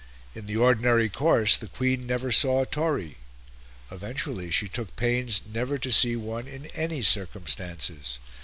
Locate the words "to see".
5.77-6.15